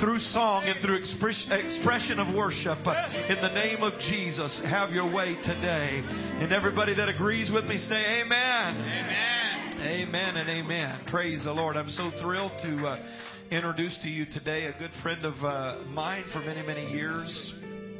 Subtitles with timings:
[0.00, 2.78] through song and through expression of worship.
[2.78, 6.02] In the name of Jesus, have your way today.
[6.04, 8.76] And everybody that agrees with me say amen.
[8.76, 9.80] Amen.
[9.80, 11.00] Amen and amen.
[11.08, 11.76] Praise the Lord.
[11.76, 12.96] I'm so thrilled to uh,
[13.50, 17.54] introduce to you today a good friend of uh, mine for many, many years,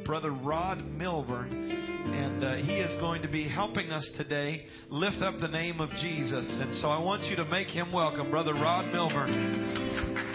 [0.05, 1.71] Brother Rod Milburn.
[2.07, 5.89] And uh, he is going to be helping us today lift up the name of
[6.01, 6.59] Jesus.
[6.61, 10.26] And so I want you to make him welcome, Brother Rod Milburn.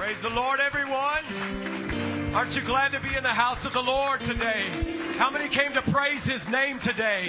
[0.00, 2.32] Praise the Lord, everyone.
[2.32, 5.12] Aren't you glad to be in the house of the Lord today?
[5.20, 7.28] How many came to praise His name today?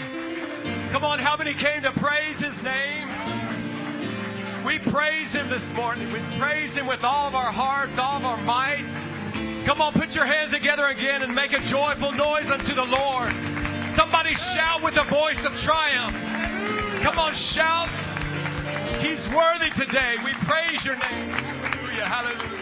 [0.95, 4.63] Come on, how many came to praise His name?
[4.63, 6.15] We praise Him this morning.
[6.15, 8.87] We praise Him with all of our hearts, all of our might.
[9.67, 13.35] Come on, put your hands together again and make a joyful noise unto the Lord.
[13.99, 16.15] Somebody shout with a voice of triumph.
[17.03, 17.91] Come on, shout.
[19.03, 20.23] He's worthy today.
[20.23, 21.35] We praise your name.
[21.35, 22.07] Hallelujah.
[22.07, 22.60] Hallelujah.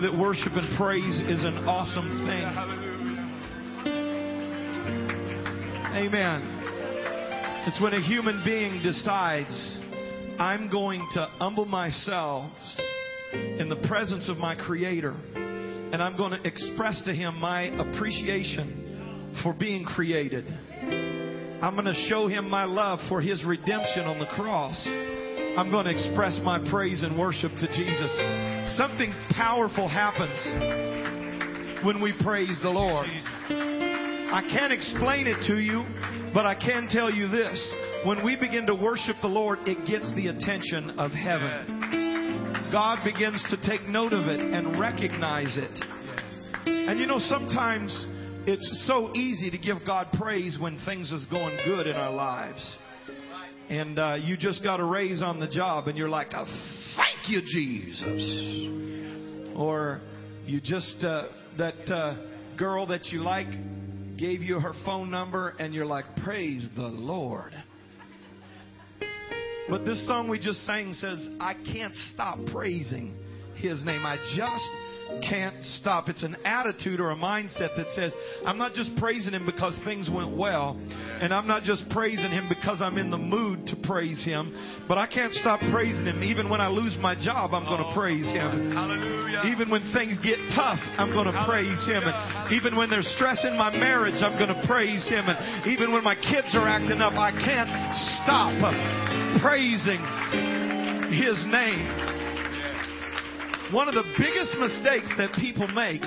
[0.00, 2.44] That worship and praise is an awesome thing.
[5.94, 6.60] Amen.
[7.66, 9.78] It's when a human being decides,
[10.38, 12.50] I'm going to humble myself
[13.34, 19.36] in the presence of my Creator, and I'm going to express to Him my appreciation
[19.42, 20.46] for being created.
[21.60, 24.82] I'm going to show Him my love for His redemption on the cross.
[25.56, 28.76] I'm going to express my praise and worship to Jesus.
[28.76, 33.08] Something powerful happens when we praise the Lord.
[33.08, 35.84] I can't explain it to you,
[36.32, 37.74] but I can tell you this.
[38.04, 42.70] When we begin to worship the Lord, it gets the attention of heaven.
[42.70, 45.84] God begins to take note of it and recognize it.
[46.64, 48.06] And you know, sometimes
[48.46, 52.76] it's so easy to give God praise when things is going good in our lives.
[53.70, 56.44] And uh, you just got a raise on the job, and you're like, oh,
[56.96, 60.00] "Thank you, Jesus." Or
[60.44, 63.48] you just uh, that uh, girl that you like
[64.18, 67.54] gave you her phone number, and you're like, "Praise the Lord."
[69.70, 73.14] But this song we just sang says, I can't stop praising
[73.54, 74.04] His name.
[74.04, 74.64] I just
[75.28, 76.08] can't stop.
[76.08, 78.12] It's an attitude or a mindset that says,
[78.44, 80.78] I'm not just praising Him because things went well,
[81.20, 84.54] and I'm not just praising Him because I'm in the mood to praise Him,
[84.88, 86.22] but I can't stop praising Him.
[86.22, 88.72] Even when I lose my job, I'm going to oh, praise Him.
[88.72, 89.42] Hallelujah.
[89.52, 92.02] Even when things get tough, I'm going to praise Him.
[92.04, 95.24] And even when there's stress in my marriage, I'm going to praise Him.
[95.28, 97.70] And even when my kids are acting up, I can't
[98.22, 98.52] stop
[99.40, 100.02] praising
[101.12, 102.09] His name.
[103.72, 106.02] One of the biggest mistakes that people make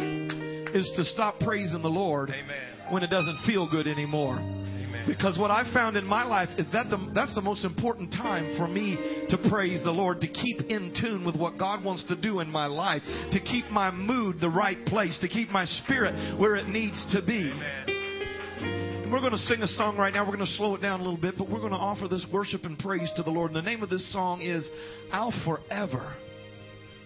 [0.75, 2.91] is to stop praising the Lord Amen.
[2.91, 4.35] when it doesn't feel good anymore.
[4.35, 5.05] Amen.
[5.07, 8.57] Because what I found in my life is that the, that's the most important time
[8.57, 8.97] for me
[9.29, 12.49] to praise the Lord, to keep in tune with what God wants to do in
[12.49, 13.01] my life,
[13.31, 17.21] to keep my mood the right place, to keep my spirit where it needs to
[17.21, 17.49] be.
[17.49, 19.09] Amen.
[19.09, 20.25] We're going to sing a song right now.
[20.25, 22.25] We're going to slow it down a little bit, but we're going to offer this
[22.33, 23.51] worship and praise to the Lord.
[23.51, 24.69] And the name of this song is
[25.13, 26.13] I'll Forever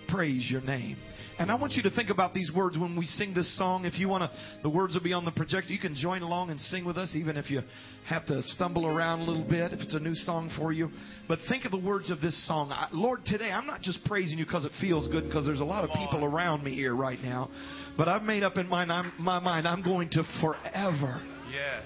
[0.10, 0.98] Praise Your Name.
[1.40, 3.86] And I want you to think about these words when we sing this song.
[3.86, 5.72] If you want to, the words will be on the projector.
[5.72, 7.62] You can join along and sing with us, even if you
[8.10, 10.90] have to stumble around a little bit, if it's a new song for you.
[11.28, 12.72] But think of the words of this song.
[12.72, 15.66] I, Lord, today I'm not just praising you because it feels good, because there's a
[15.66, 17.50] lot of people around me here right now.
[17.98, 18.86] But I've made up in my,
[19.20, 21.22] my mind I'm going to forever
[21.54, 21.86] Yes.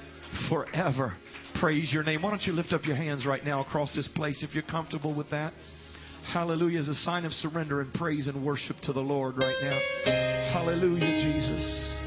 [0.50, 1.16] forever
[1.60, 2.22] praise your name.
[2.22, 5.13] Why don't you lift up your hands right now across this place if you're comfortable
[5.13, 5.54] with that?
[6.25, 9.80] Hallelujah is a sign of surrender and praise and worship to the Lord right now.
[10.54, 12.00] Hallelujah, Jesus.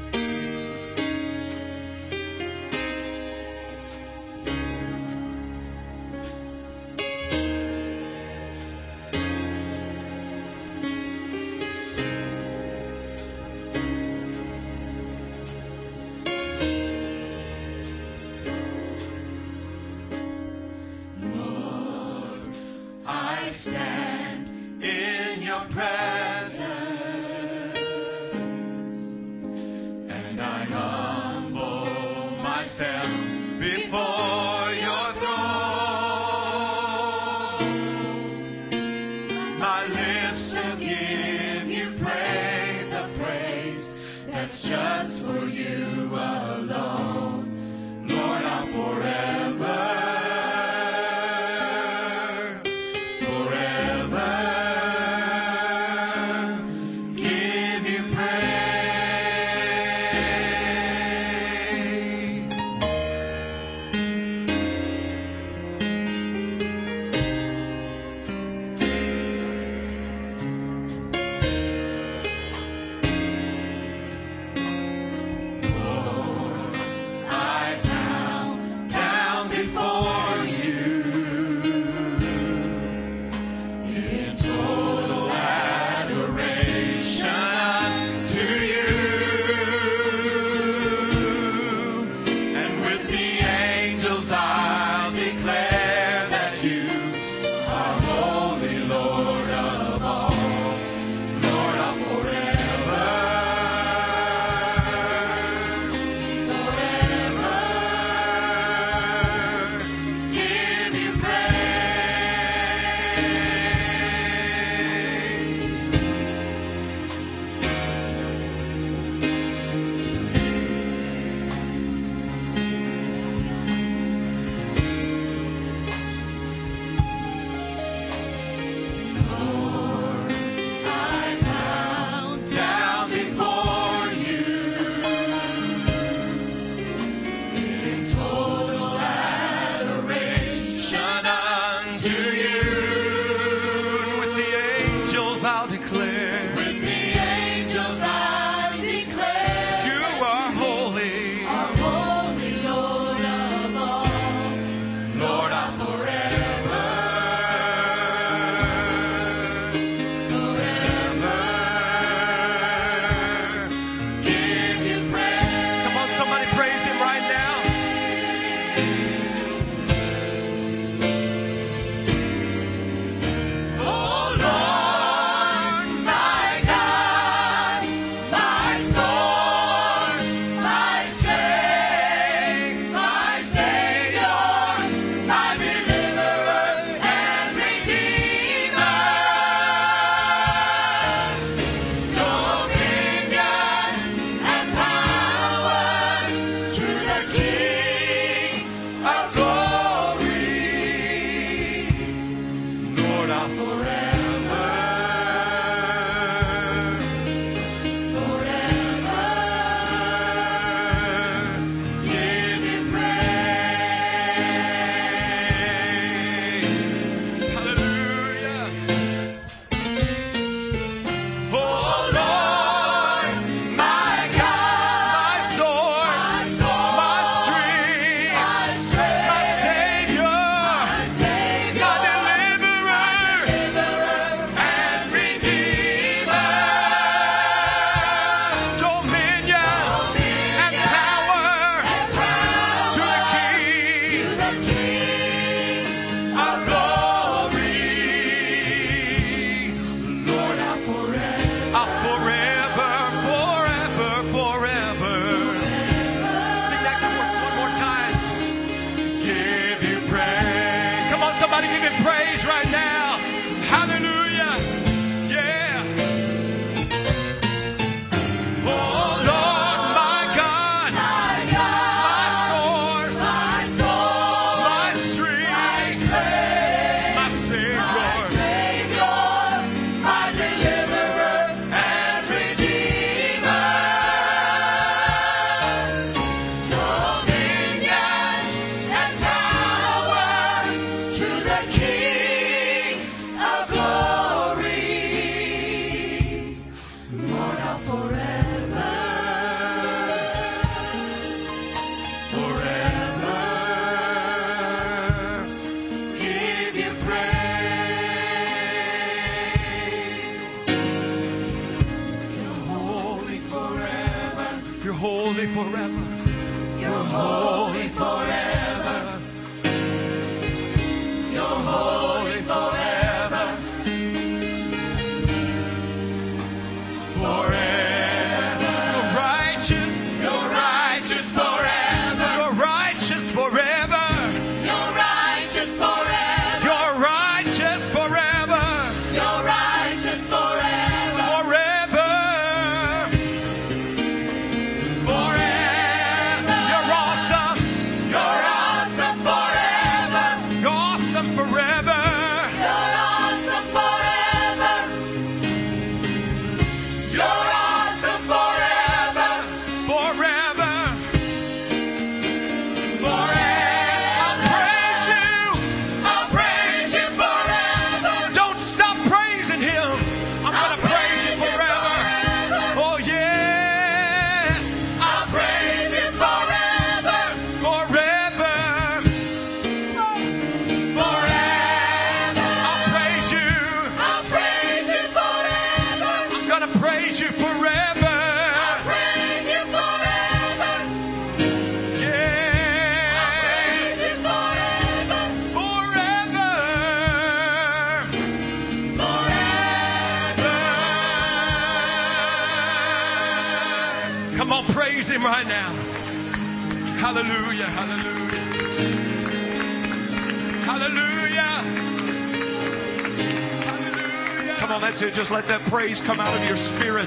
[415.85, 417.05] Praise come out of your spirit.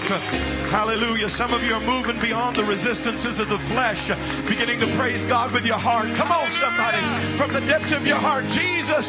[0.70, 1.26] Hallelujah.
[1.34, 3.98] Some of you are moving beyond the resistances of the flesh,
[4.46, 6.06] beginning to praise God with your heart.
[6.14, 7.02] Come on, somebody.
[7.34, 9.02] From the depths of your heart, Jesus,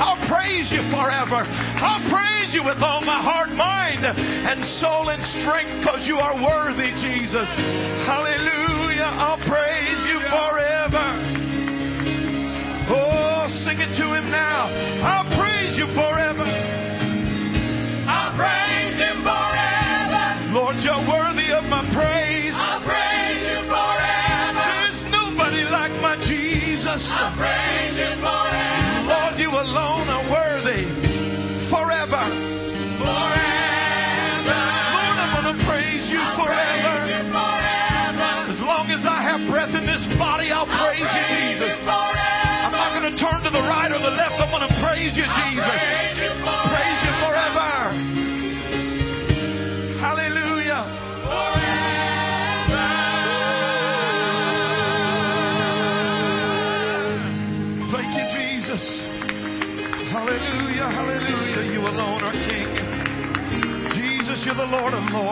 [0.00, 1.44] I'll praise you forever.
[1.44, 6.40] I'll praise you with all my heart, mind, and soul and strength because you are
[6.40, 7.48] worthy, Jesus.
[8.08, 9.20] Hallelujah.
[9.20, 11.04] I'll praise you forever.
[12.88, 14.72] Oh, sing it to him now.
[15.04, 15.29] I'll
[27.00, 27.16] Jesus.
[27.16, 29.08] I'll praise you forever.
[29.08, 30.84] Lord, you alone are worthy
[31.72, 32.24] forever.
[33.00, 34.60] Forever.
[34.60, 36.92] Lord, I'm going to praise you forever.
[38.52, 41.72] As long as I have breath in this body, I'll I'll praise you, Jesus.
[41.88, 44.36] I'm not going to turn to the right or the left.
[44.36, 46.09] I'm going to praise you, Jesus.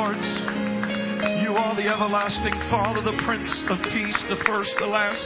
[0.09, 1.45] Lords.
[1.45, 5.21] You are the everlasting Father, the Prince of Peace, the first, the last,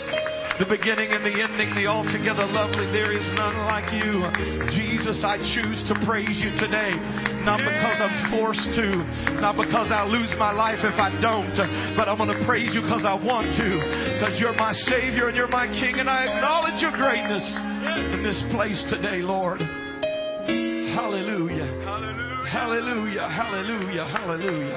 [0.58, 2.90] the beginning and the ending, the altogether lovely.
[2.90, 4.26] There is none like you.
[4.74, 6.98] Jesus, I choose to praise you today.
[7.46, 9.06] Not because I'm forced to,
[9.38, 11.54] not because I'll lose my life if I don't,
[11.94, 13.68] but I'm going to praise you because I want to,
[14.18, 17.46] because you're my Savior and you're my King, and I acknowledge your greatness
[18.18, 19.62] in this place today, Lord.
[20.90, 21.81] Hallelujah.
[22.52, 23.32] Hallelujah.
[23.32, 24.04] Hallelujah.
[24.04, 24.76] Hallelujah.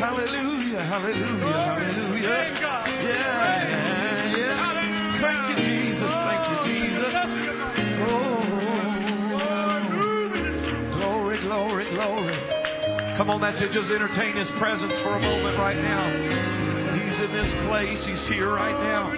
[0.00, 0.80] Hallelujah.
[0.80, 1.60] Hallelujah.
[1.60, 2.48] Hallelujah.
[3.04, 3.36] Yeah.
[4.32, 5.20] Yeah.
[5.20, 6.08] Thank you, Jesus.
[6.08, 7.12] Thank you, Jesus.
[8.08, 8.40] Oh.
[10.96, 12.36] Glory, glory, glory.
[13.18, 13.68] Come on, that's it.
[13.76, 16.08] Just entertain His presence for a moment right now.
[16.96, 18.00] He's in this place.
[18.08, 19.12] He's here right now.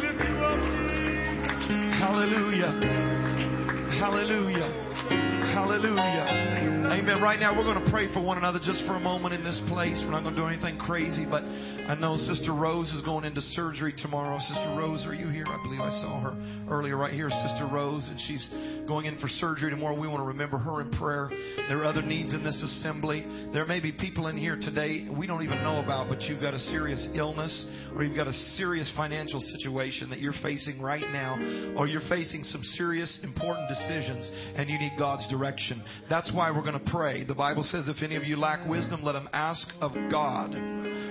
[1.95, 2.75] Hallelujah.
[4.03, 4.67] Hallelujah.
[5.55, 6.74] Hallelujah.
[6.85, 7.23] Amen.
[7.23, 9.59] Right now, we're going to pray for one another just for a moment in this
[9.69, 10.03] place.
[10.05, 13.41] We're not going to do anything crazy, but I know Sister Rose is going into
[13.41, 14.39] surgery tomorrow.
[14.39, 15.45] Sister Rose, are you here?
[15.49, 16.37] I believe I saw her
[16.71, 18.49] earlier right here, Sister Rose, and she's
[18.87, 19.99] going in for surgery tomorrow.
[19.99, 21.31] We want to remember her in prayer.
[21.69, 23.25] There are other needs in this assembly.
[23.53, 26.53] There may be people in here today we don't even know about, but you've got
[26.53, 31.37] a serious illness or you've got a serious financial situation that you're facing right now,
[31.79, 35.83] or you're facing some serious, important decisions and you need God's direction.
[36.11, 37.25] That's why we're going to pray.
[37.25, 40.55] The Bible says, if any of you lack wisdom, let him ask of God,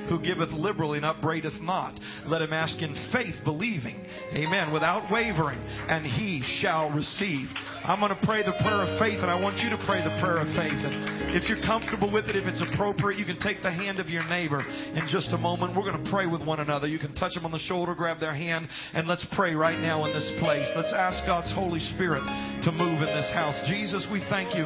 [0.10, 2.00] who giveth liberally and upbraideth not.
[2.28, 4.06] Let him ask in faith, believing.
[4.36, 4.74] Amen.
[4.74, 7.48] Without wavering, and he shall receive.
[7.84, 10.16] I'm going to pray the prayer of faith, and I want you to pray the
[10.22, 10.76] prayer of faith.
[10.76, 14.10] And if you're comfortable with it, if it's appropriate, you can take the hand of
[14.10, 15.76] your neighbor in just a moment.
[15.76, 16.88] We're going to pray with one another.
[16.88, 20.06] You can touch them on the shoulder, grab their hand, and let's pray right now
[20.06, 20.68] in this place.
[20.76, 22.24] Let's ask God's Holy Spirit
[22.64, 23.56] to move in this house.
[23.68, 24.66] Jesus, we thank you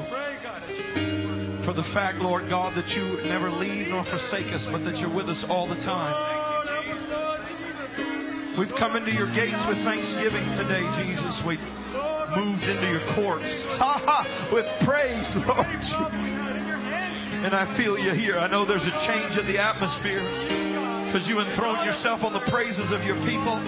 [1.68, 5.14] for the fact, Lord God, that you never leave nor forsake us, but that you're
[5.14, 6.16] with us all the time.
[8.58, 11.36] We've come into your gates with thanksgiving today, Jesus.
[11.46, 11.62] We
[12.34, 13.46] moved into your courts
[14.56, 16.58] with praise, Lord Jesus.
[17.44, 18.40] And I feel you here.
[18.40, 20.26] I know there's a change in the atmosphere
[21.06, 23.62] because you enthroned yourself on the praises of your people.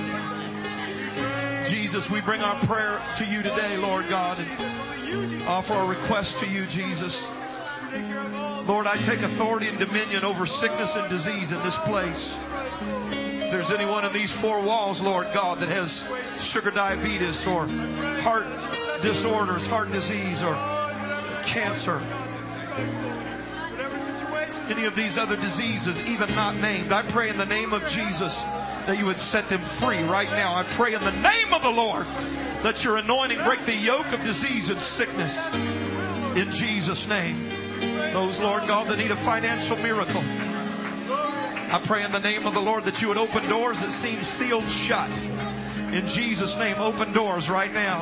[1.69, 6.47] Jesus, we bring our prayer to you today, Lord God, and offer our request to
[6.49, 7.13] you, Jesus.
[8.65, 12.21] Lord, I take authority and dominion over sickness and disease in this place.
[13.45, 15.93] If there's anyone in these four walls, Lord God, that has
[16.49, 17.69] sugar diabetes or
[18.25, 18.49] heart
[19.05, 20.57] disorders, heart disease, or
[21.53, 22.01] cancer,
[24.73, 28.33] any of these other diseases, even not named, I pray in the name of Jesus
[28.87, 30.55] that you would set them free right now.
[30.55, 32.05] I pray in the name of the Lord
[32.63, 35.33] that your anointing break the yoke of disease and sickness
[36.35, 37.59] in Jesus' name.
[38.13, 40.19] Those, Lord God, that need a financial miracle.
[40.19, 44.19] I pray in the name of the Lord that you would open doors that seem
[44.41, 45.13] sealed shut.
[45.93, 48.01] In Jesus' name, open doors right now.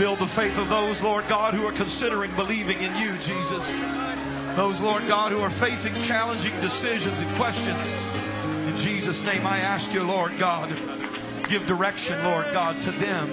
[0.00, 3.64] Build the faith of those, Lord God, who are considering believing in you, Jesus.
[4.56, 8.17] Those, Lord God, who are facing challenging decisions and questions.
[8.68, 10.68] In Jesus' name, I ask you, Lord God,
[11.48, 13.32] give direction, Lord God, to them.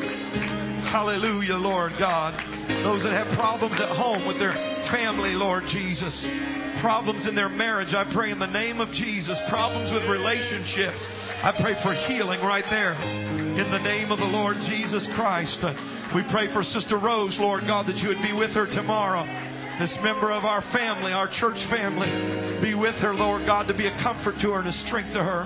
[0.88, 2.40] Hallelujah, Lord God.
[2.88, 4.56] Those that have problems at home with their
[4.96, 6.16] family, Lord Jesus.
[6.80, 9.36] Problems in their marriage, I pray in the name of Jesus.
[9.52, 11.04] Problems with relationships,
[11.44, 12.96] I pray for healing right there.
[12.96, 15.60] In the name of the Lord Jesus Christ.
[16.16, 19.28] We pray for Sister Rose, Lord God, that you would be with her tomorrow.
[19.80, 22.08] This member of our family, our church family,
[22.64, 25.20] be with her, Lord God, to be a comfort to her and a strength to
[25.20, 25.44] her.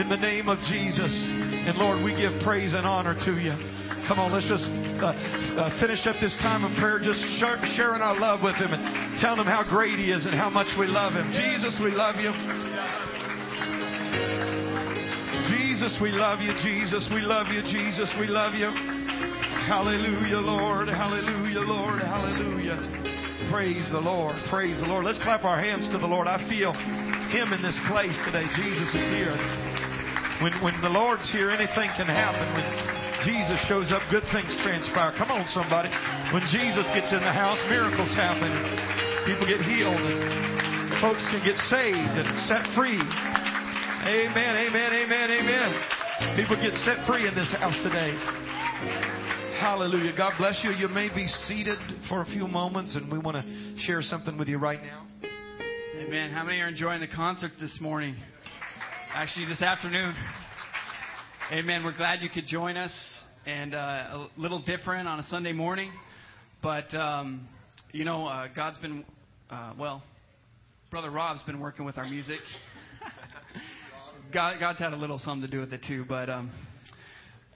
[0.00, 1.12] In the name of Jesus.
[1.12, 3.52] And Lord, we give praise and honor to you.
[4.08, 5.12] Come on, let's just uh,
[5.60, 7.20] uh, finish up this time of prayer, just
[7.76, 10.72] sharing our love with Him and telling Him how great He is and how much
[10.78, 11.28] we love Him.
[11.36, 12.32] Jesus, we love you.
[15.52, 16.54] Jesus, we love you.
[16.64, 17.60] Jesus, we love you.
[17.60, 18.72] Jesus, we love you.
[19.68, 20.88] Hallelujah, Lord.
[20.88, 22.00] Hallelujah, Lord.
[22.00, 23.15] Hallelujah.
[23.52, 24.32] Praise the Lord.
[24.48, 25.04] Praise the Lord.
[25.04, 26.24] Let's clap our hands to the Lord.
[26.24, 28.48] I feel Him in this place today.
[28.56, 29.36] Jesus is here.
[30.40, 32.48] When, when the Lord's here, anything can happen.
[32.56, 32.64] When
[33.28, 35.12] Jesus shows up, good things transpire.
[35.20, 35.92] Come on, somebody.
[36.32, 38.48] When Jesus gets in the house, miracles happen.
[39.28, 40.00] People get healed.
[40.00, 42.96] And folks can get saved and set free.
[42.96, 45.70] Amen, amen, amen, amen.
[46.40, 48.45] People get set free in this house today.
[49.66, 50.12] Hallelujah.
[50.16, 50.70] God bless you.
[50.70, 51.76] You may be seated
[52.08, 55.08] for a few moments, and we want to share something with you right now.
[55.96, 56.30] Amen.
[56.30, 58.14] How many are enjoying the concert this morning?
[59.12, 60.14] Actually, this afternoon.
[61.50, 61.82] Amen.
[61.84, 62.92] We're glad you could join us,
[63.44, 65.90] and uh, a little different on a Sunday morning,
[66.62, 67.48] but um,
[67.90, 69.04] you know, uh, God's been
[69.50, 70.00] uh, well.
[70.92, 72.38] Brother Rob's been working with our music.
[74.32, 76.52] God, God's had a little something to do with it too, but um,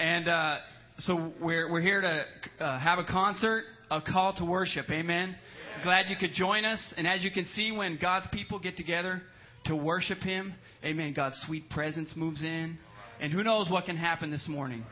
[0.01, 0.57] and uh,
[1.01, 2.25] so we're we're here to
[2.63, 4.91] uh, have a concert, a call to worship.
[4.91, 5.35] Amen.
[5.83, 9.23] Glad you could join us, and as you can see, when God's people get together
[9.65, 10.53] to worship Him,
[10.85, 11.15] Amen.
[11.15, 12.77] God's sweet presence moves in,
[13.19, 14.85] and who knows what can happen this morning.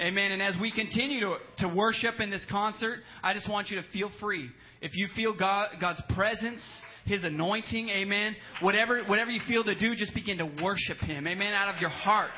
[0.00, 0.32] Amen.
[0.32, 3.84] And as we continue to, to worship in this concert, I just want you to
[3.92, 4.50] feel free.
[4.82, 6.60] If you feel God, God's presence,
[7.06, 11.26] His anointing, amen, whatever, whatever you feel to do, just begin to worship Him.
[11.26, 11.54] Amen.
[11.54, 12.32] Out of your heart.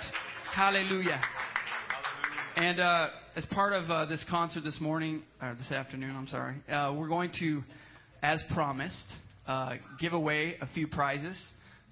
[0.55, 1.21] Hallelujah.
[2.57, 6.55] And uh, as part of uh, this concert this morning, or this afternoon, I'm sorry,
[6.73, 7.63] uh, we're going to,
[8.23, 8.97] as promised,
[9.47, 11.39] uh, give away a few prizes.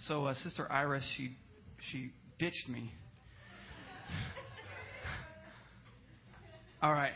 [0.08, 1.36] So uh, Sister Iris, she
[1.90, 2.90] she ditched me.
[6.82, 7.12] All right,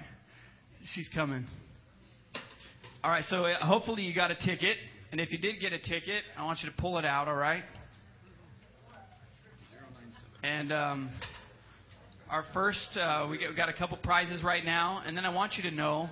[0.92, 1.46] she's coming.
[3.02, 4.76] All right, so uh, hopefully you got a ticket,
[5.10, 7.28] and if you did get a ticket, I want you to pull it out.
[7.28, 7.64] All right.
[10.42, 11.10] And um,
[12.30, 15.62] our first, uh, we got a couple prizes right now, and then I want you
[15.70, 16.10] to know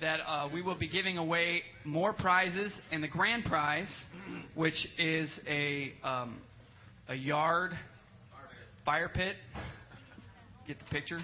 [0.00, 3.88] that uh, we will be giving away more prizes, and the grand prize,
[4.54, 6.38] which is a um,
[7.08, 7.72] a yard
[8.84, 9.36] fire pit.
[10.66, 11.20] Get the picture,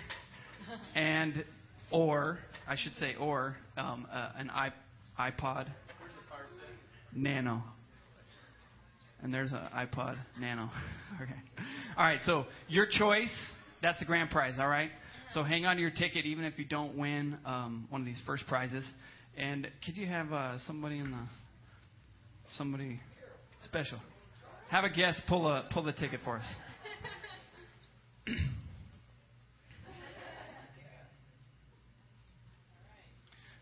[0.95, 1.45] and
[1.91, 4.51] or I should say or um, uh, an
[5.19, 5.67] iPod
[7.13, 7.63] Nano.
[9.21, 10.71] And there's an iPod Nano.
[11.23, 11.33] okay.
[11.97, 12.21] All right.
[12.25, 13.35] So your choice.
[13.83, 14.55] That's the grand prize.
[14.59, 14.91] All right.
[15.35, 18.21] So hang on to your ticket, even if you don't win um, one of these
[18.27, 18.89] first prizes.
[19.37, 21.27] And could you have uh, somebody in the
[22.57, 23.01] somebody
[23.65, 23.99] special?
[24.71, 26.45] Have a guest pull a pull the ticket for us.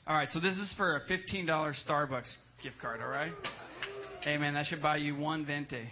[0.09, 1.49] All right, so this is for a $15
[1.85, 3.33] Starbucks gift card, all right?
[4.23, 5.83] Hey, man, that should buy you one venti.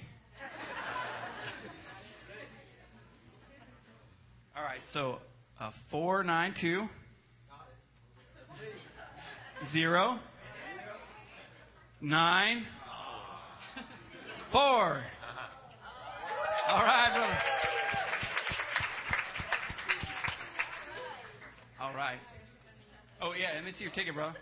[4.54, 5.19] All right, so
[5.61, 6.89] uh, four nine two
[9.73, 10.19] zero
[12.01, 12.65] nine
[14.51, 15.03] four.
[16.67, 17.39] All right, brother.
[21.81, 22.19] All right.
[23.21, 24.25] Oh yeah, let me see your ticket, bro.
[24.25, 24.35] All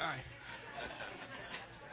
[0.00, 0.33] right.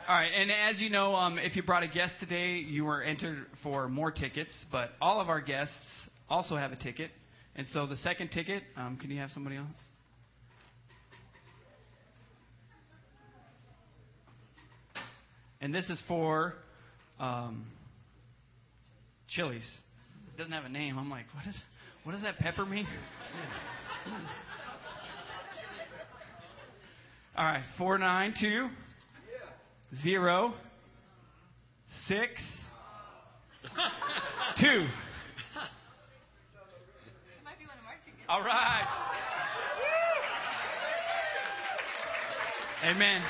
[0.07, 3.03] All right, and as you know, um, if you brought a guest today, you were
[3.03, 4.49] entered for more tickets.
[4.71, 5.75] But all of our guests
[6.27, 7.11] also have a ticket,
[7.55, 9.67] and so the second ticket, um, can you have somebody else?
[15.61, 16.55] And this is for
[17.19, 17.67] um,
[19.29, 19.69] Chili's.
[20.33, 20.97] It doesn't have a name.
[20.97, 21.55] I'm like, what is?
[22.03, 22.87] What does that pepper mean?
[27.37, 28.67] All right, four nine two
[30.03, 30.53] zero
[32.07, 32.31] six
[34.59, 34.85] two.
[38.27, 38.87] All right.
[42.85, 43.21] Amen.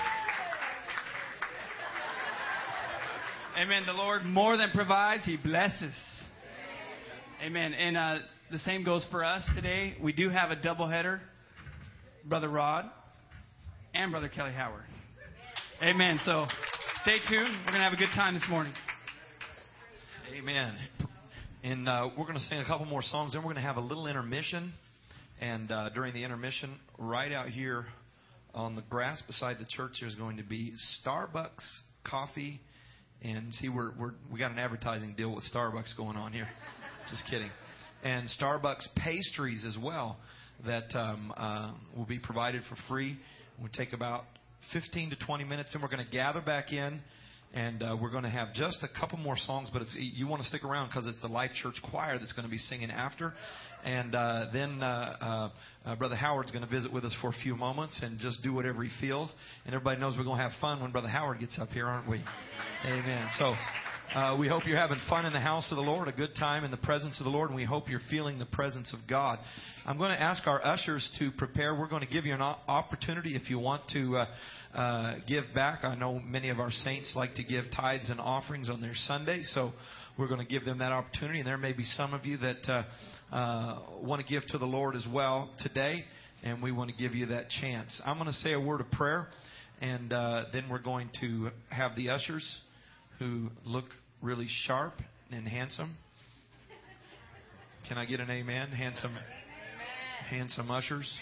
[3.58, 3.84] Amen.
[3.86, 5.94] The Lord more than provides; He blesses.
[7.44, 7.74] Amen.
[7.74, 8.20] And uh,
[8.52, 9.96] the same goes for us today.
[10.00, 11.20] We do have a doubleheader,
[12.24, 12.86] Brother Rod
[13.96, 14.84] and Brother Kelly Howard.
[15.84, 16.20] Amen.
[16.26, 16.46] So
[17.02, 17.50] stay tuned.
[17.66, 18.72] We're going to have a good time this morning.
[20.32, 20.78] Amen.
[21.64, 23.78] And uh, we're going to sing a couple more songs, then we're going to have
[23.78, 24.74] a little intermission.
[25.40, 27.86] And uh, during the intermission, right out here
[28.54, 31.66] on the grass beside the church, there's going to be Starbucks
[32.04, 32.62] coffee.
[33.24, 36.48] And see, we're, we're we got an advertising deal with Starbucks going on here.
[37.10, 37.50] Just kidding.
[38.04, 40.18] And Starbucks pastries as well
[40.64, 43.18] that um, uh, will be provided for free.
[43.60, 44.26] We'll take about
[44.74, 47.02] 15 to 20 minutes, and we're going to gather back in,
[47.54, 49.70] and uh, we're going to have just a couple more songs.
[49.72, 52.46] But it's, you want to stick around because it's the Life Church Choir that's going
[52.46, 53.34] to be singing after,
[53.84, 55.50] and uh, then uh,
[55.86, 58.42] uh, uh, Brother Howard's going to visit with us for a few moments and just
[58.44, 59.32] do whatever he feels.
[59.66, 62.10] And everybody knows we're going to have fun when Brother Howard gets up here, aren't
[62.10, 62.24] we?
[62.86, 63.28] Amen.
[63.38, 63.54] So.
[64.14, 66.66] Uh, we hope you're having fun in the house of the Lord, a good time
[66.66, 69.40] in the presence of the Lord, and we hope you're feeling the presence of God.
[69.86, 71.74] I'm going to ask our ushers to prepare.
[71.74, 75.86] We're going to give you an opportunity if you want to uh, uh, give back.
[75.86, 79.44] I know many of our saints like to give tithes and offerings on their Sunday,
[79.44, 79.72] so
[80.20, 81.40] we're going to give them that opportunity.
[81.40, 82.70] And there may be some of you that
[83.32, 86.04] uh, uh, want to give to the Lord as well today,
[86.44, 88.02] and we want to give you that chance.
[88.06, 89.30] I'm going to say a word of prayer,
[89.80, 92.60] and uh, then we're going to have the ushers
[93.22, 93.86] who look
[94.24, 94.96] really sharp
[95.32, 95.96] and handsome.
[97.88, 98.70] Can I get an amen?
[98.70, 99.16] Handsome,
[100.28, 101.16] handsome ushers.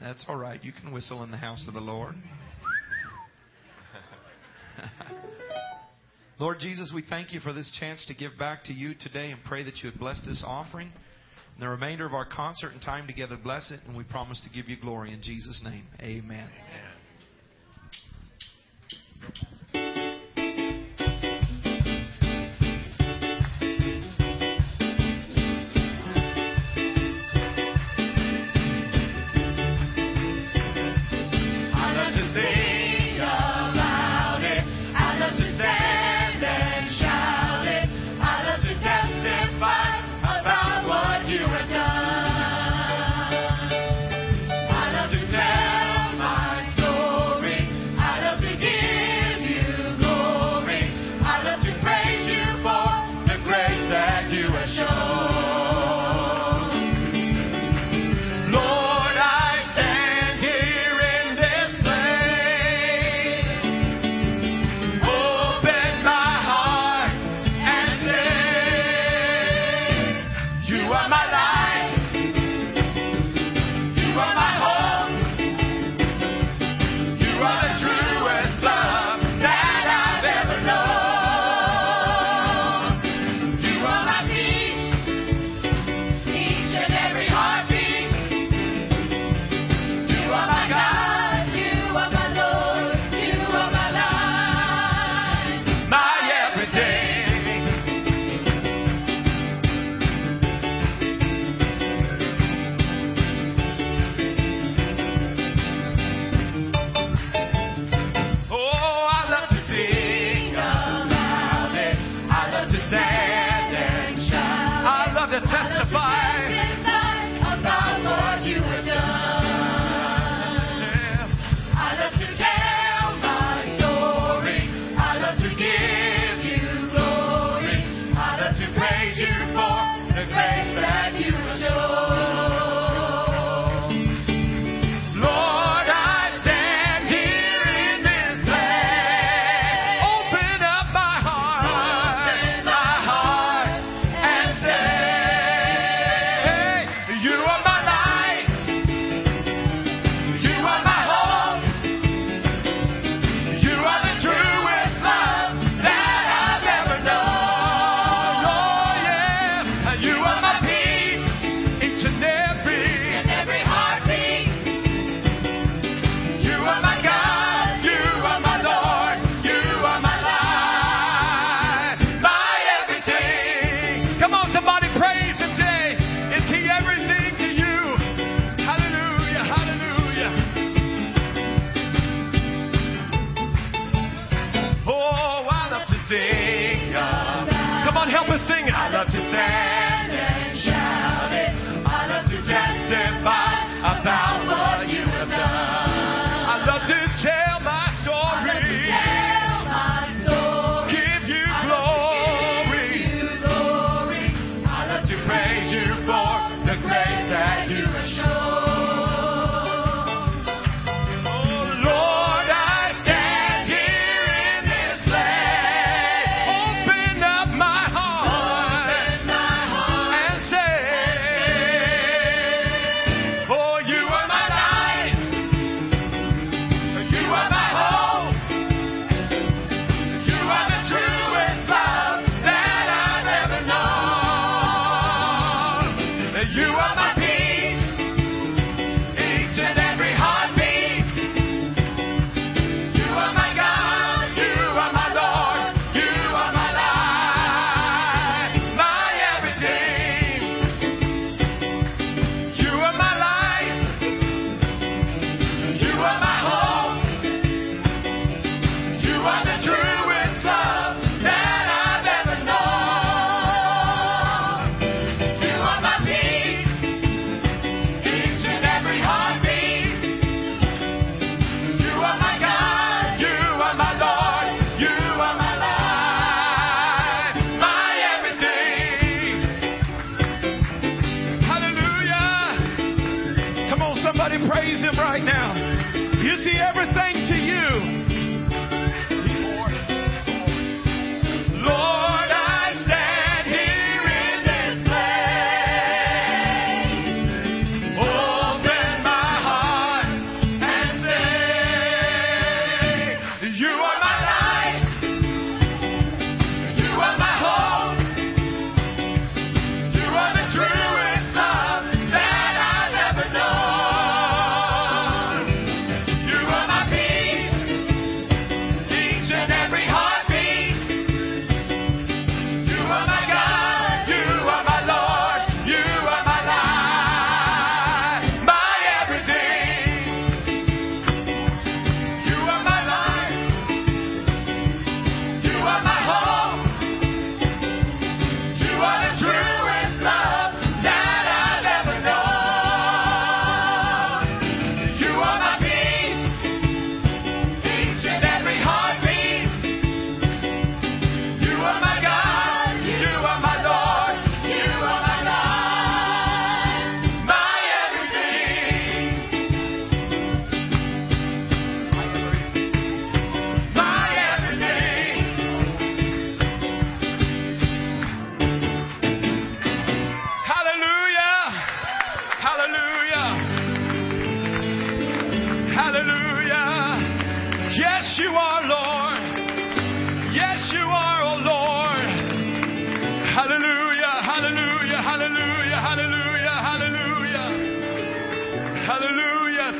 [0.00, 0.62] That's all right.
[0.64, 2.14] You can whistle in the house of the Lord.
[6.38, 9.44] Lord Jesus, we thank you for this chance to give back to you today and
[9.44, 10.90] pray that you would bless this offering.
[11.54, 14.50] And the remainder of our concert and time together, bless it, and we promise to
[14.54, 15.84] give you glory in Jesus' name.
[16.00, 16.48] Amen.
[16.48, 16.85] I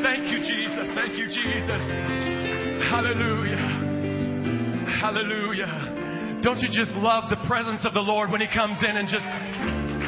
[0.02, 0.88] Thank you, Jesus.
[0.94, 1.82] Thank you, Jesus.
[2.90, 3.56] Hallelujah!
[5.00, 6.40] Hallelujah!
[6.42, 9.26] Don't you just love the presence of the Lord when He comes in and just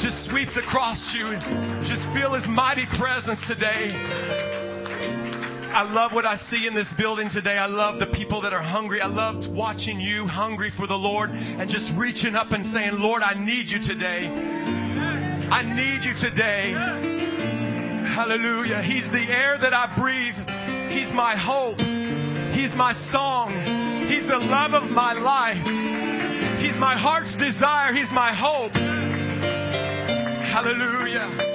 [0.03, 1.33] just sweeps across you.
[1.89, 3.91] Just feel His mighty presence today.
[5.69, 7.59] I love what I see in this building today.
[7.59, 9.01] I love the people that are hungry.
[9.01, 13.23] I loved watching you hungry for the Lord and just reaching up and saying, Lord,
[13.23, 14.29] I need you today.
[15.51, 17.28] I need you today.
[18.19, 18.83] Hallelujah.
[18.83, 20.35] He's the air that I breathe.
[20.91, 21.79] He's my hope.
[21.79, 23.53] He's my song.
[24.11, 25.63] He's the love of my life.
[26.59, 27.95] He's my heart's desire.
[27.95, 28.73] He's my hope.
[30.51, 31.48] Hallelujah.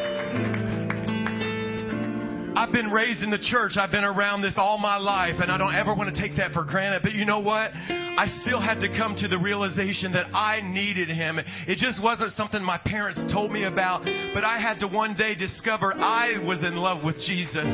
[2.55, 3.77] I've been raised in the church.
[3.77, 6.51] I've been around this all my life, and I don't ever want to take that
[6.51, 7.01] for granted.
[7.01, 7.71] But you know what?
[7.73, 11.39] I still had to come to the realization that I needed Him.
[11.39, 15.33] It just wasn't something my parents told me about, but I had to one day
[15.33, 17.65] discover I was in love with Jesus.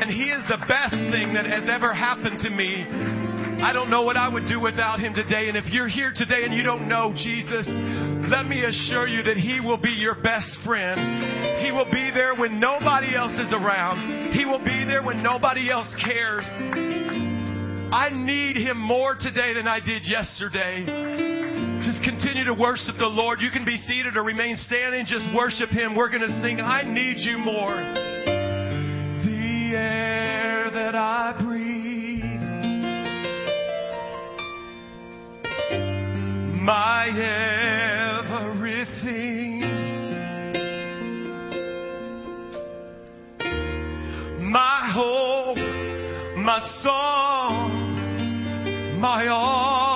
[0.00, 3.09] And He is the best thing that has ever happened to me.
[3.60, 5.48] I don't know what I would do without him today.
[5.48, 7.68] And if you're here today and you don't know Jesus,
[8.32, 11.64] let me assure you that he will be your best friend.
[11.64, 14.32] He will be there when nobody else is around.
[14.32, 16.46] He will be there when nobody else cares.
[17.92, 20.86] I need him more today than I did yesterday.
[21.84, 23.40] Just continue to worship the Lord.
[23.40, 25.04] You can be seated or remain standing.
[25.06, 25.94] Just worship him.
[25.94, 27.76] We're going to sing, I need you more.
[29.24, 31.69] The air that I breathe.
[36.60, 37.08] my
[38.58, 39.60] everything.
[44.52, 45.58] My hope,
[46.36, 47.70] my song,
[49.00, 49.89] my all.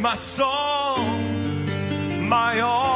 [0.00, 1.66] my song,
[2.28, 2.89] my all.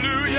[0.00, 0.37] Hallelujah.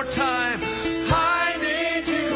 [0.00, 0.60] more time.
[1.12, 2.30] I need you,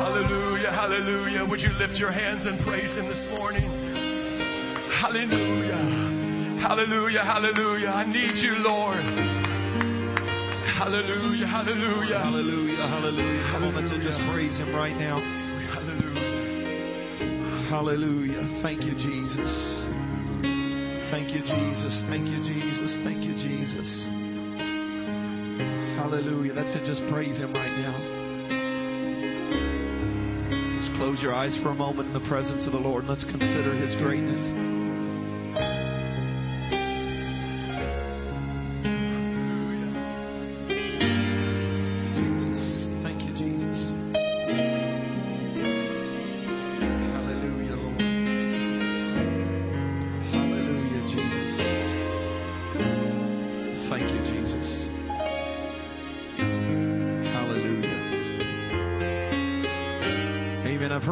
[0.00, 1.44] Hallelujah, hallelujah.
[1.48, 3.68] Would you lift your hands and praise Him this morning?
[4.96, 5.76] Hallelujah,
[6.62, 7.88] hallelujah, hallelujah.
[7.88, 9.04] I need you, Lord.
[10.78, 12.18] Hallelujah, hallelujah.
[12.18, 13.42] Hallelujah, hallelujah.
[13.52, 15.20] Come on, let's just praise Him right now.
[15.74, 16.06] Hallelujah.
[17.68, 18.60] Hallelujah.
[18.62, 19.95] Thank you, Jesus.
[21.16, 22.02] Thank you, Jesus.
[22.10, 22.94] Thank you, Jesus.
[23.02, 23.88] Thank you, Jesus.
[25.96, 26.52] Hallelujah.
[26.52, 26.84] That's it.
[26.84, 27.96] Just praise Him right now.
[30.78, 33.06] Just close your eyes for a moment in the presence of the Lord.
[33.06, 34.65] Let's consider His greatness.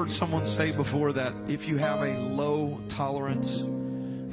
[0.04, 3.62] Heard someone say before that if you have a low tolerance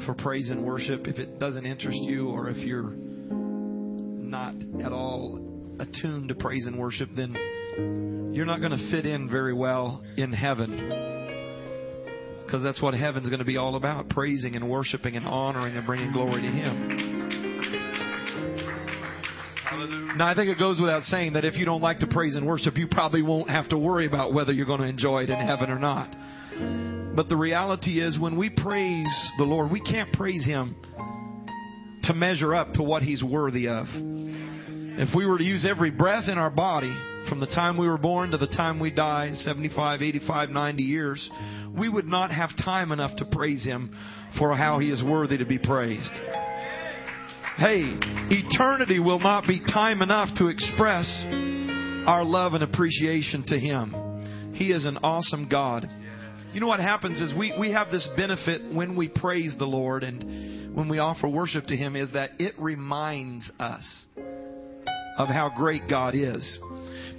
[0.05, 4.53] for praise and worship, if it doesn't interest you, or if you're not
[4.83, 5.39] at all
[5.79, 10.33] attuned to praise and worship, then you're not going to fit in very well in
[10.33, 10.75] heaven.
[12.45, 15.85] Because that's what heaven's going to be all about praising and worshiping and honoring and
[15.85, 17.20] bringing glory to Him.
[20.17, 22.45] Now, I think it goes without saying that if you don't like to praise and
[22.45, 25.37] worship, you probably won't have to worry about whether you're going to enjoy it in
[25.37, 26.13] heaven or not.
[27.15, 30.75] But the reality is, when we praise the Lord, we can't praise Him
[32.03, 33.85] to measure up to what He's worthy of.
[33.93, 36.95] If we were to use every breath in our body
[37.29, 41.29] from the time we were born to the time we die, 75, 85, 90 years,
[41.77, 43.95] we would not have time enough to praise Him
[44.37, 46.11] for how He is worthy to be praised.
[47.57, 51.05] Hey, eternity will not be time enough to express
[52.07, 54.53] our love and appreciation to Him.
[54.55, 55.85] He is an awesome God.
[56.53, 60.03] You know what happens is we, we have this benefit when we praise the Lord
[60.03, 64.05] and when we offer worship to Him is that it reminds us
[65.17, 66.57] of how great God is.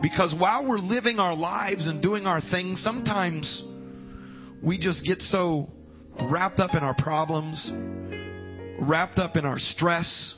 [0.01, 3.62] Because while we're living our lives and doing our things, sometimes
[4.62, 5.68] we just get so
[6.22, 7.70] wrapped up in our problems,
[8.83, 10.35] wrapped up in our stress,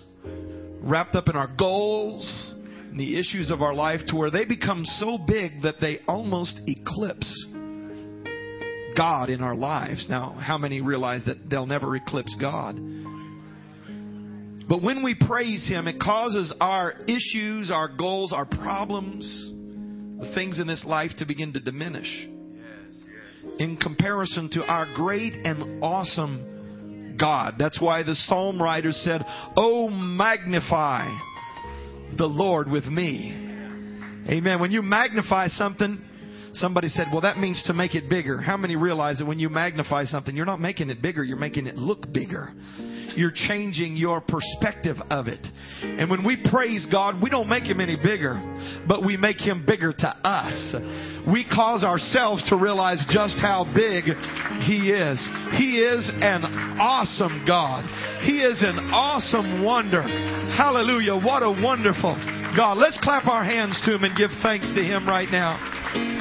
[0.82, 2.52] wrapped up in our goals,
[2.90, 6.60] and the issues of our life to where they become so big that they almost
[6.66, 7.46] eclipse
[8.96, 10.06] God in our lives.
[10.08, 12.76] Now, how many realize that they'll never eclipse God?
[14.68, 19.24] But when we praise Him, it causes our issues, our goals, our problems,
[20.20, 22.28] the things in this life to begin to diminish
[23.58, 26.53] in comparison to our great and awesome
[27.18, 27.54] God.
[27.58, 29.22] That's why the psalm writer said,
[29.56, 31.08] Oh, magnify
[32.16, 33.32] the Lord with me.
[34.28, 34.60] Amen.
[34.60, 36.02] When you magnify something,
[36.56, 38.40] somebody said, Well, that means to make it bigger.
[38.40, 41.66] How many realize that when you magnify something, you're not making it bigger, you're making
[41.66, 42.52] it look bigger?
[43.16, 45.46] You're changing your perspective of it.
[45.82, 48.34] And when we praise God, we don't make Him any bigger,
[48.88, 50.74] but we make Him bigger to us.
[51.32, 54.04] We cause ourselves to realize just how big
[54.64, 55.18] He is.
[55.56, 56.44] He is an
[56.80, 57.84] awesome God.
[58.24, 60.02] He is an awesome wonder.
[60.02, 61.14] Hallelujah.
[61.14, 62.14] What a wonderful
[62.56, 62.78] God.
[62.78, 66.13] Let's clap our hands to Him and give thanks to Him right now.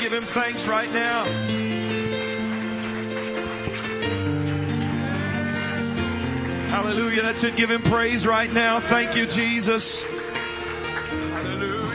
[0.00, 1.24] Give him thanks right now.
[6.70, 7.22] Hallelujah.
[7.22, 7.56] That's it.
[7.56, 8.80] Give him praise right now.
[8.90, 9.82] Thank you, Jesus.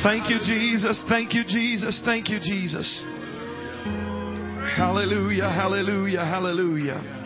[0.04, 1.04] Thank you, Jesus.
[1.08, 2.02] Thank you, Jesus.
[2.04, 3.04] Thank you, Jesus.
[4.76, 5.50] Hallelujah.
[5.50, 6.26] Hallelujah.
[6.26, 7.21] Hallelujah.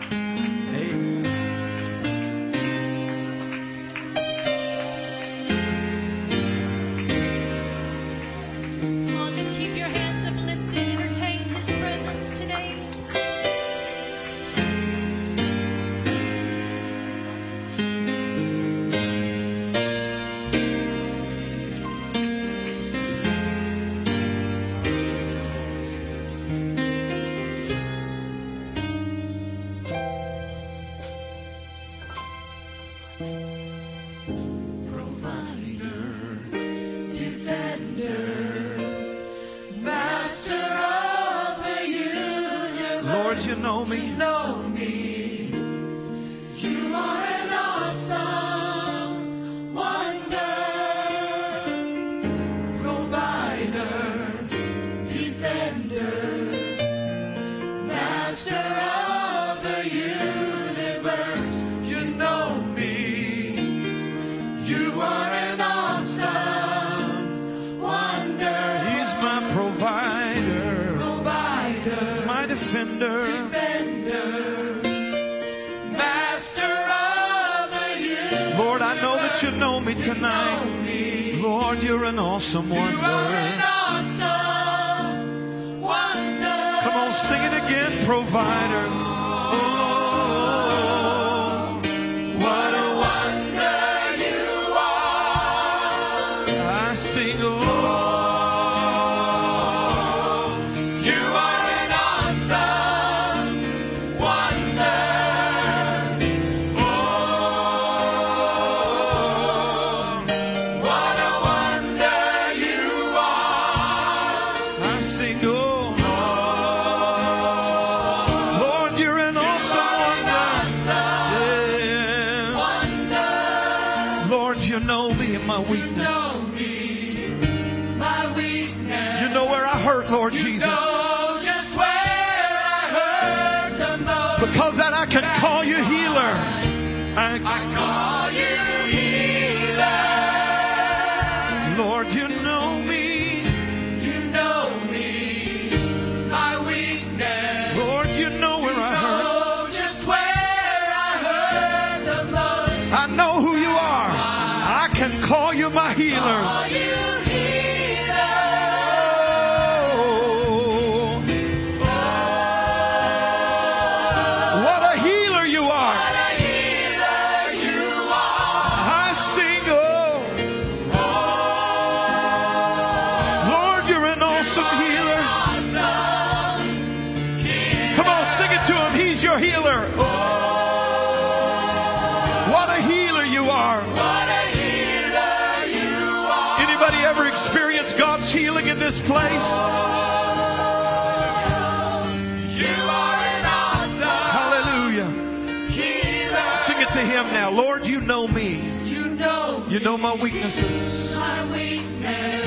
[199.86, 201.14] Know my weaknesses.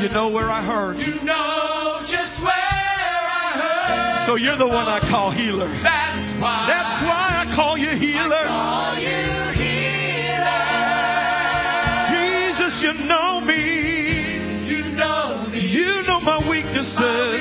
[0.03, 0.97] You know where I hurt.
[0.97, 4.27] You know just where I hurt.
[4.27, 5.71] So you're the one I call healer.
[5.79, 6.67] That's why.
[6.67, 8.43] That's why I call you healer.
[12.11, 14.67] Jesus, you know me.
[14.67, 15.61] You know me.
[15.63, 17.39] You know my weaknesses.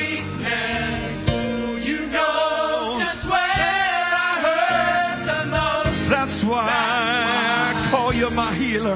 [1.82, 6.06] You know just where I hurt the most.
[6.06, 8.94] That's why I call you my healer.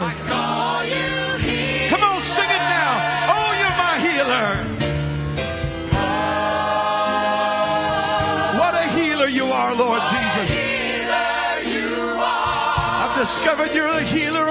[13.75, 14.42] You're a healer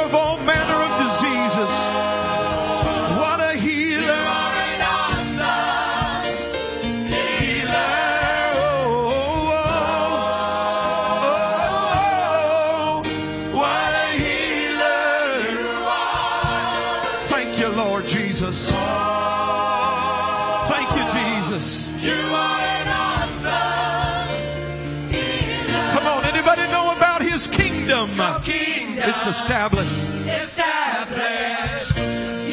[29.42, 29.98] established.
[30.30, 31.98] Established.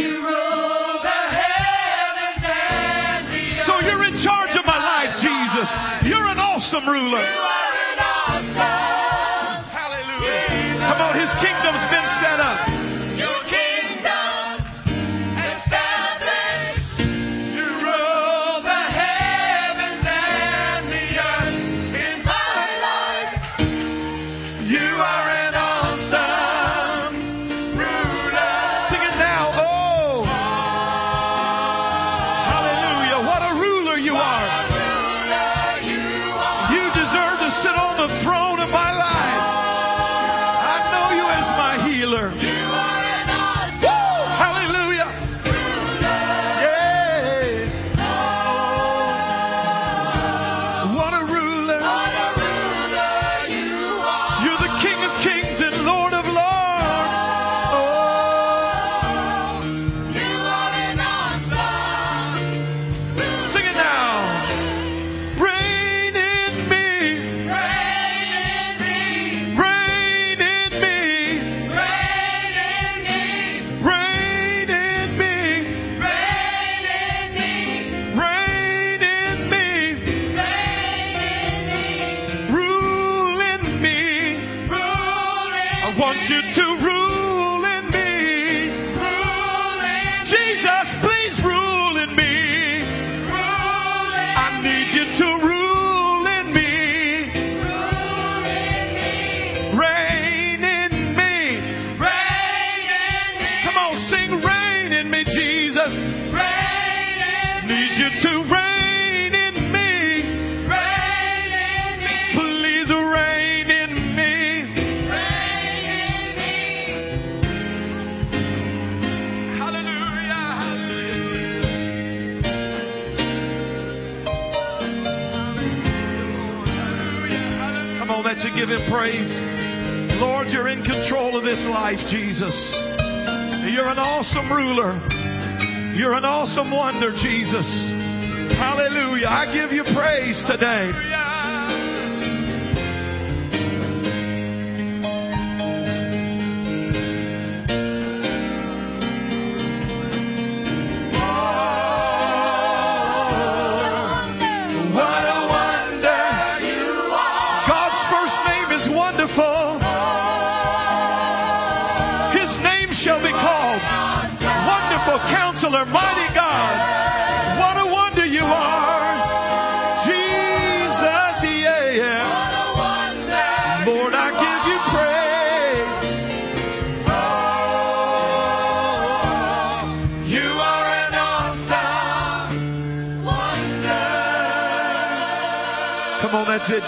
[0.00, 5.68] You rule the heavens and the So you're in charge of my life, Jesus.
[6.08, 7.57] You're an awesome ruler.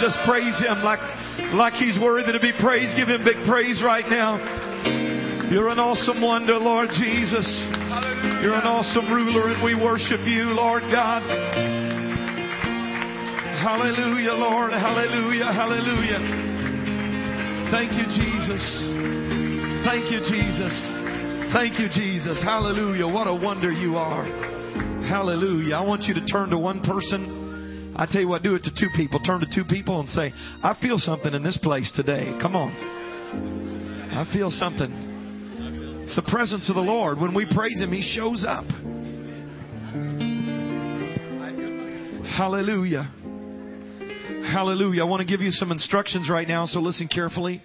[0.01, 1.01] Just praise Him like,
[1.53, 2.97] like He's worthy to be praised.
[2.97, 4.41] Give Him big praise right now.
[5.53, 7.45] You're an awesome wonder, Lord Jesus.
[8.41, 11.21] You're an awesome ruler, and we worship you, Lord God.
[13.61, 14.73] Hallelujah, Lord.
[14.73, 15.53] Hallelujah.
[15.53, 16.21] Hallelujah.
[17.71, 18.65] Thank you, Jesus.
[19.85, 20.75] Thank you, Jesus.
[21.53, 22.41] Thank you, Jesus.
[22.43, 23.07] Hallelujah.
[23.07, 24.25] What a wonder you are.
[25.05, 25.75] Hallelujah.
[25.75, 27.40] I want you to turn to one person.
[28.01, 29.21] I tell you what, do it to two people.
[29.21, 30.33] Turn to two people and say,
[30.63, 32.33] I feel something in this place today.
[32.41, 32.71] Come on.
[34.11, 34.91] I feel something.
[36.05, 37.21] It's the presence of the Lord.
[37.21, 38.65] When we praise Him, He shows up.
[42.39, 43.03] Hallelujah.
[44.51, 45.03] Hallelujah.
[45.03, 47.63] I want to give you some instructions right now, so listen carefully.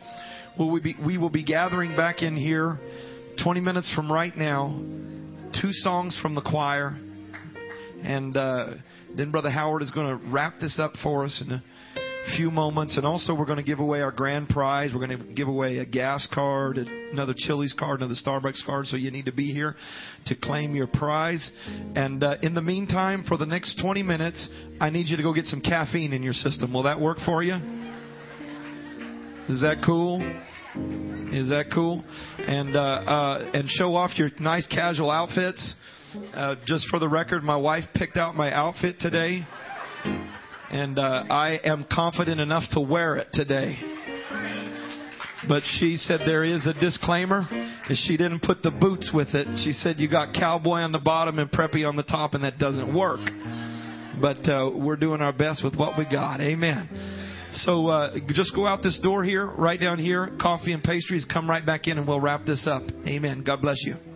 [0.59, 2.77] Will we, be, we will be gathering back in here
[3.41, 4.77] 20 minutes from right now.
[5.61, 6.99] Two songs from the choir.
[8.03, 8.65] And uh,
[9.18, 11.63] then Brother Howard is going to wrap this up for us in a
[12.36, 12.97] few moments.
[12.97, 14.91] And also, we're going to give away our grand prize.
[14.93, 18.88] We're going to give away a gas card, another Chili's card, another Starbucks card.
[18.88, 19.76] So you need to be here
[20.26, 21.49] to claim your prize.
[21.95, 24.47] And uh, in the meantime, for the next 20 minutes,
[24.80, 26.74] I need you to go get some caffeine in your system.
[26.74, 27.55] Will that work for you?
[29.47, 30.22] Is that cool?
[31.32, 32.03] Is that cool?
[32.39, 35.74] And uh, uh, and show off your nice casual outfits.
[36.34, 39.45] Uh, just for the record, my wife picked out my outfit today,
[40.72, 43.78] and uh, I am confident enough to wear it today.
[45.47, 47.47] But she said there is a disclaimer.
[47.89, 49.47] Is she didn't put the boots with it.
[49.63, 52.57] She said you got cowboy on the bottom and preppy on the top, and that
[52.57, 53.20] doesn't work.
[54.22, 56.41] But uh, we're doing our best with what we got.
[56.41, 56.89] Amen.
[57.51, 60.36] So uh, just go out this door here, right down here.
[60.41, 61.26] Coffee and pastries.
[61.32, 62.84] Come right back in, and we'll wrap this up.
[63.07, 63.43] Amen.
[63.43, 64.14] God bless you.